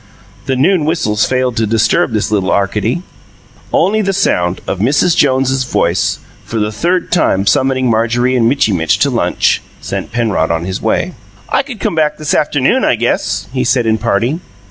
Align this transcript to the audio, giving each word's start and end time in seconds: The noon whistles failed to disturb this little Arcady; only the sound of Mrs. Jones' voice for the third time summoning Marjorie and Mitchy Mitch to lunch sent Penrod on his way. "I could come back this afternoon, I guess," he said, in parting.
The 0.47 0.55
noon 0.55 0.85
whistles 0.85 1.27
failed 1.27 1.55
to 1.57 1.67
disturb 1.67 2.11
this 2.11 2.31
little 2.31 2.49
Arcady; 2.51 3.03
only 3.71 4.01
the 4.01 4.13
sound 4.13 4.59
of 4.65 4.79
Mrs. 4.79 5.15
Jones' 5.15 5.63
voice 5.63 6.17
for 6.43 6.57
the 6.57 6.71
third 6.71 7.11
time 7.11 7.45
summoning 7.45 7.87
Marjorie 7.87 8.35
and 8.35 8.49
Mitchy 8.49 8.73
Mitch 8.73 8.97
to 8.97 9.11
lunch 9.11 9.61
sent 9.79 10.11
Penrod 10.11 10.49
on 10.49 10.65
his 10.65 10.81
way. 10.81 11.13
"I 11.49 11.61
could 11.61 11.79
come 11.79 11.93
back 11.93 12.17
this 12.17 12.33
afternoon, 12.33 12.83
I 12.83 12.95
guess," 12.95 13.47
he 13.53 13.63
said, 13.63 13.85
in 13.85 13.99
parting. 13.99 14.41